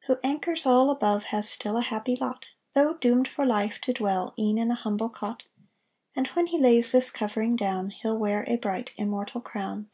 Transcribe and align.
Who 0.00 0.18
anchors 0.22 0.66
all 0.66 0.90
above 0.90 1.24
Has 1.32 1.48
still 1.48 1.78
a 1.78 1.80
happy 1.80 2.14
lot, 2.14 2.44
Though 2.74 2.92
doomed 2.92 3.26
for 3.26 3.46
life 3.46 3.80
to 3.80 3.94
dwell 3.94 4.34
E'en 4.38 4.58
in 4.58 4.70
a 4.70 4.74
humble 4.74 5.08
cot, 5.08 5.44
And 6.14 6.26
when 6.26 6.48
he 6.48 6.58
lays 6.58 6.92
This 6.92 7.10
covering 7.10 7.56
down 7.56 7.88
He'll 7.88 8.18
wear 8.18 8.44
a 8.46 8.58
bright 8.58 8.92
Immortal 8.98 9.40
crown. 9.40 9.88